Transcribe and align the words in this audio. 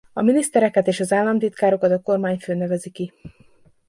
A 0.13 0.21
minisztereket 0.21 0.87
és 0.87 0.99
az 0.99 1.11
államtitkárokat 1.11 1.91
a 1.91 2.01
kormányfő 2.01 2.53
nevezi 2.55 2.89
ki. 2.89 3.13